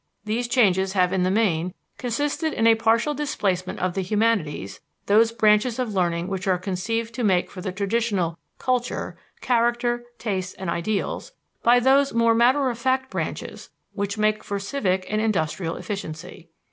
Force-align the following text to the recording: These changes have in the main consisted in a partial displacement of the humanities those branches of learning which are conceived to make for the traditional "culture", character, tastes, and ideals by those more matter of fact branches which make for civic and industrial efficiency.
These 0.25 0.47
changes 0.47 0.93
have 0.93 1.13
in 1.13 1.21
the 1.21 1.29
main 1.29 1.75
consisted 1.99 2.53
in 2.53 2.65
a 2.65 2.73
partial 2.73 3.13
displacement 3.13 3.77
of 3.77 3.93
the 3.93 4.01
humanities 4.01 4.79
those 5.05 5.31
branches 5.31 5.77
of 5.77 5.93
learning 5.93 6.27
which 6.27 6.47
are 6.47 6.57
conceived 6.57 7.13
to 7.13 7.23
make 7.23 7.51
for 7.51 7.61
the 7.61 7.71
traditional 7.71 8.39
"culture", 8.57 9.15
character, 9.41 10.05
tastes, 10.17 10.55
and 10.55 10.71
ideals 10.71 11.33
by 11.61 11.79
those 11.79 12.15
more 12.15 12.33
matter 12.33 12.67
of 12.71 12.79
fact 12.79 13.11
branches 13.11 13.69
which 13.93 14.17
make 14.17 14.43
for 14.43 14.57
civic 14.57 15.05
and 15.07 15.21
industrial 15.21 15.75
efficiency. 15.75 16.49